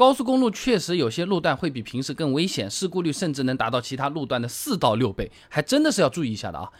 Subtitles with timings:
[0.00, 6.70] 高速公路确实有些路段会比平时更危险，事故率甚至能达到其他路段的四到六倍，还真的是要注意一下的啊。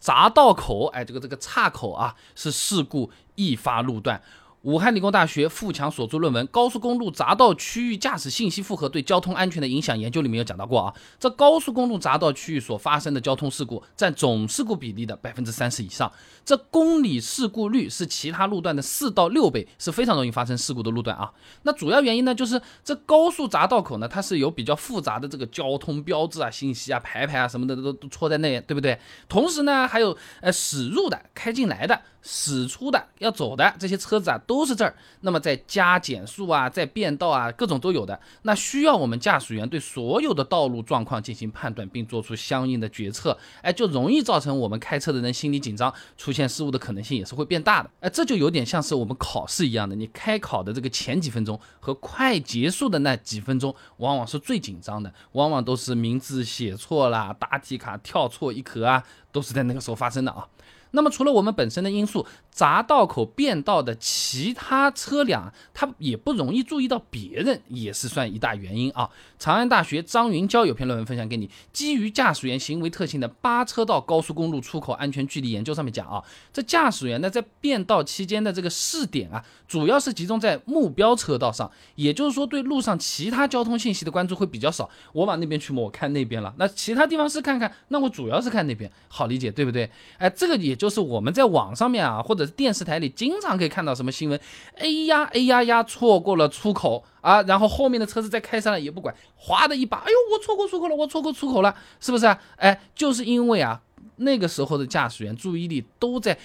[0.00, 4.22] 匝道口，哎，这个这个岔口啊，是事故易发路段。
[4.62, 16.12] 武汉理工大学付强所著论文《高速公路匝道区域驾驶信息负荷对交通安全的影响研究》里面有讲到过啊，这高速公路匝道区域所发生的交通事故占总事故比例的百分之三十以上，
[16.44, 21.32] 这公里事故率是其他路段的四到六倍，是非常容易发生事故的路段啊。
[21.62, 28.96] 那主要原因呢，就是这高速匝道口呢，它是有比较复杂的这个交通标志啊、信息啊、牌牌啊什么的都都戳在那，对不对？
[29.28, 32.00] 同时呢，还有呃驶入的、开进来的。
[32.24, 34.94] 驶出的要走的这些车子啊，都都是这儿。
[35.20, 38.18] 那么在加减速啊，在变道啊，各种都有的。
[38.42, 43.36] 那需要我们驾驶员对所有的道路状况进行判断，并做出相应的决策。
[43.62, 47.90] 哎，就容易造成我们开车的人心理紧张，出现失误的可能性也是会变大的。
[48.00, 60.46] 哎，这就有点像是我们考试一样的，你开考的这个前几分钟和快结束的那几分钟，往往是最紧张的，往往都是名字写错了，答题卡跳错一格啊，都是在那个时候发生的啊。
[60.92, 69.08] 那么除了我们本身的因素，匝道口变道的其他车辆，它也不容易注意到别人，也是算一大原因啊。
[69.38, 84.90] 长安大学张云娇有篇论文分享给你，基于驾驶员行为特性的八车道高速公路出口安全距离研究上面讲啊，这驾驶员呢在变道期间的这个试点啊，主要是集中在目标车道上，也就是说对路上其他交通信息的关注会比较少。
[85.14, 89.90] 我往那边去摸，我看那边了，那其他地方是看看，那我主要是看那边，好理解对不对？
[90.18, 90.76] 哎，这个也。
[90.82, 94.40] 就是我们在网上面啊，或者是电视台里经常可以看到什么新闻，
[94.76, 102.36] 哎呀哎呀呀，错过了出口啊，然后后面的车子再开上来也不管，哗的一把，哎呦，我错过出口了，我错过出口了，是不是啊？
[102.56, 103.80] 哎，就是因为啊，
[104.16, 106.36] 那个时候的驾驶员注意力都在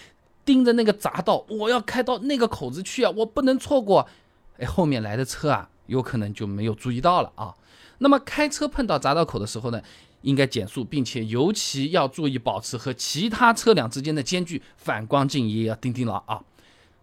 [0.46, 4.08] 盯着那个匝道，我要开到那个口子去啊，我不能错过，
[4.60, 7.56] 哎，后面来的车啊，有可能就没有注意到了啊。
[7.98, 9.82] 那么开车碰到匝道口的时候呢？
[10.28, 16.44] 应该减速，并且尤其要注意保持和其他车辆之间的间距，反光镜也要盯盯牢啊。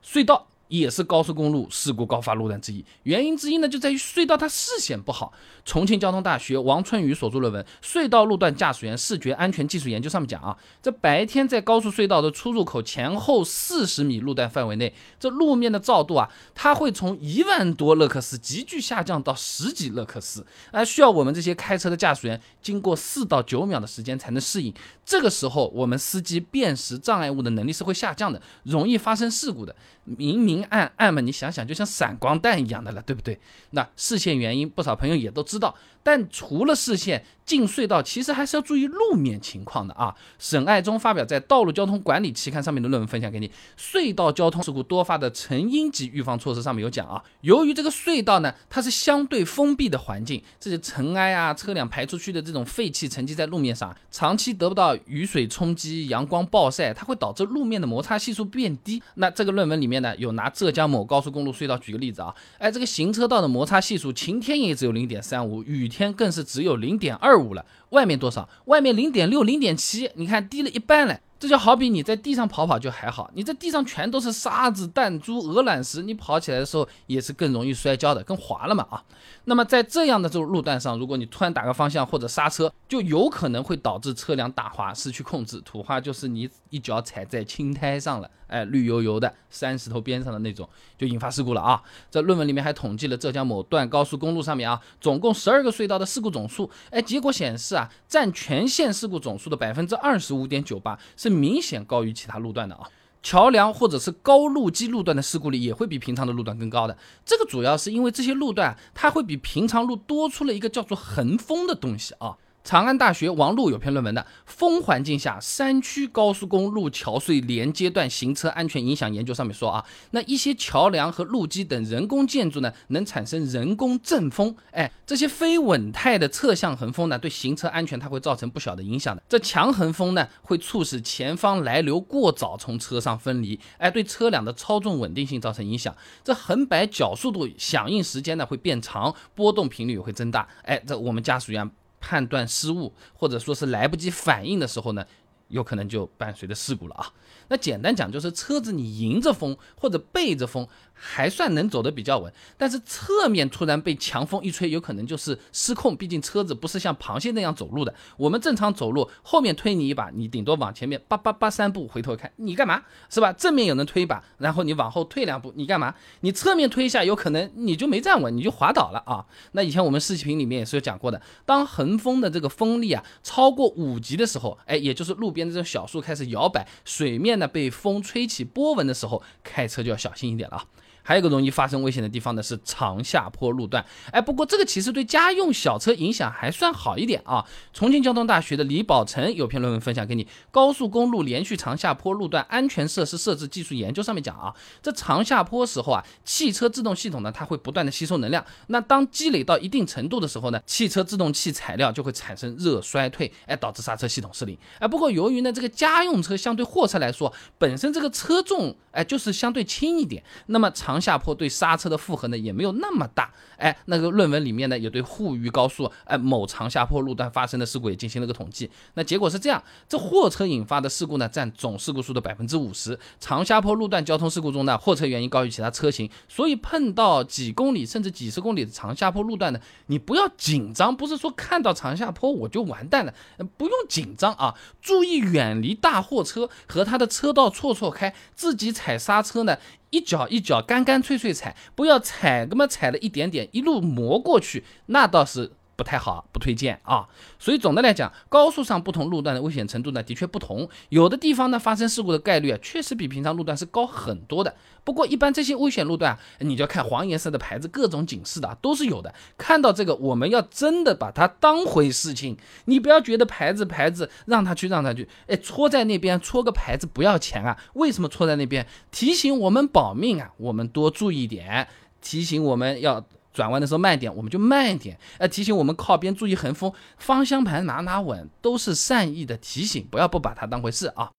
[0.05, 0.47] 隧道。
[0.69, 5.33] 也是高速公路事故高发路段之一，原因之一呢，就在于隧道它视线不好。
[5.65, 24.75] 重庆交通大学王春雨所著论文《隧道路段驾驶员视觉安全技术研究》上面讲啊，这白天在高速隧道的出入口前后四十米路段范围内，这路面的照度啊，它会从一万多勒克斯急剧下降到十几勒克斯，而需要我们这些开车的驾驶员经过四到九秒的时间才能适应。
[25.07, 29.75] 这个时候，我们司机辨识障碍物的能力是会下降的，容易发生事故的。
[30.05, 33.39] 明明明暗暗嘛，你想想，就像闪光弹一样的了，对不对？
[33.71, 35.75] 那视线原因，不少朋友也都知道。
[36.05, 40.15] 但除了视线进隧道，其实还是要注意路面情况的啊。
[40.39, 47.23] 沈爱忠发表在《道路交通管理》期刊上面的论文分享给你，隧道交通事故多发的成因及预防措施上面有讲啊。
[47.41, 59.03] 由于这个隧道呢，它是相对封闭的环境，这些尘埃啊、车辆排出去的这种废气沉积在路面上，长期得不到雨水冲击、阳光暴晒，它会导致路面的摩擦系数变低。
[59.15, 65.89] 那这个论文里面呢，有拿浙江某高速公路隧道举个例子啊，哎，这个行车道的摩擦系数，晴天也只有零点三五，雨。
[65.95, 68.49] 天更是只有零点二五了，外面多少？
[68.65, 71.21] 外面零点六、零点七，你看低了一半了。
[71.45, 79.05] 这就好比你在地上跑跑就还好，你这地上全都是沙子、弹珠、鹅卵石，你跑起来的时候也是更容易摔跤的，更滑了嘛啊。
[79.45, 85.61] 那么在这样的这种路段上，如果你突然打个方向或者刹车，就有可能会导致车辆打滑，失去控制。
[85.61, 90.67] 土话就是你一脚踩在青苔上了，哎，绿油油的山石头边上的那种，
[90.97, 91.83] 就引发事故了啊。
[92.11, 101.34] 这论文里面还统计了浙江某段高速公路上面啊，总共十二个隧道的事故总数，哎，结果显示啊，占全线事故总数的百分之二十五点九八是。
[101.35, 102.89] 明显高于其他路段的啊，
[103.23, 106.97] 桥梁或者是高路基路段的事故率也会比平常的路段更高的。
[107.25, 112.37] 这个主要是因为这些路段它会比平常路多出了一个叫做横风的东西啊。
[112.65, 129.23] 长安大学王璐有篇论文的《风环境下山区高速公路桥隧连接段行车安全影响研究》上面说啊，那一些桥梁和路基等人工建筑呢，能产生人工阵风，哎，这些非稳态的侧向横风呢，对行车安全它会造成不小的影响的。
[129.29, 135.95] 这强横风呢，会促使前方来流过早从车上分离，哎，对车辆的操纵稳定性造成影响。
[136.25, 141.71] 这横摆角速度、响应时间呢会变长，波动频率也会增大，哎，这我们驾驶员。
[142.05, 145.07] 判断失误，或者说是来不及反应的时候呢，
[145.49, 147.07] 有可能就伴随着事故了啊。
[147.49, 155.95] 那简单讲就是车子你迎着风或者背着风还算能走得比较稳，但是侧面突然被强风一吹，有可能就是失控。
[155.95, 163.33] 毕竟车子不是像螃蟹那样走路的，我们正常走路，后面推你一把，你顶多往前面叭叭叭三步，回头看你干嘛是吧？
[163.33, 165.95] 正面有人推一把，然后你往后退两步，你干嘛？
[166.21, 169.27] 你侧面推一下，有可能你就没站稳，你就滑倒了啊。
[169.53, 180.65] 那以前我们视频里面也是有讲过的，当横风的这个风力啊超过五级的时候，哎，也就是路边的这种小树开始摇摆，水面呢被风吹起波纹的时候，开车就要小心一点了啊。
[181.05, 183.85] 还有一个容易发生危险的地方呢，是长下坡路段。
[184.11, 187.45] 哎，不过这个其实对家用小车影响还算好一点啊。
[187.75, 198.43] 重庆交通大学的李宝成有篇论文分享给你，《高速公路连续长下坡路段安全设施设置技术研究》上面讲啊，这长下坡时候啊，汽车制动系统呢，它会不断的吸收能量。
[198.69, 204.57] 那当积累到一定程度的时候呢，汽车制动器材料就会产生热衰退，哎，导致刹车系统失灵。
[204.79, 233.13] 哎，不过由于呢，这个家用车相对货车来说，本身这个车重哎就是相对轻一点，那么长长下坡对刹车的负荷呢也没有那么大，哎，那个论文里面呢也对沪渝高速哎某长下坡路段发生的事故也进行了个统计，那结果是这样，这货车引发的事故呢占总事故数的百分之五十，长下坡路段交通事故中呢货车原因高于其他车型，所以碰到几公里甚至几十公里的长下坡路段呢，你不要紧张，不是说看到长下坡我就完蛋了，
[233.57, 239.59] 不用紧张啊，注意远离大货车和他的车道错错开，自己踩刹车呢。
[239.95, 245.53] 一脚一脚干干脆脆踩，不要踩，那么踩了一点点，一路磨过去，那倒是。
[245.77, 247.09] 不太好，不推荐啊。
[247.39, 250.69] 所以总的来讲，高速上不同路段的危险程度呢，的确不同。
[250.89, 254.55] 有的地方呢，发生事故的概率啊，确实比平常路段是高很多的。
[254.85, 259.15] 不过一般这些危险路段啊，你就要看黄颜色的牌子，各种警示的都是有的。
[259.39, 262.37] 看到这个，我们要真的把它当回事情，
[262.67, 267.57] 你不要觉得牌子牌子让他去让他去，哎，戳在那边戳个牌子不要钱啊？
[267.75, 268.67] 为什么戳在那边？
[268.91, 271.67] 提醒我们保命啊，我们多注意点，
[272.01, 273.05] 提醒我们要。
[273.35, 274.97] 转弯的时候慢点，我们就慢一点。
[275.19, 281.11] 呃，提醒我们靠边注意横风，方向盘拿拿稳，都是善意的提醒，不要不把它当回事啊。